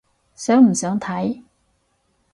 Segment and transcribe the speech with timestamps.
[0.33, 1.43] 想唔想睇？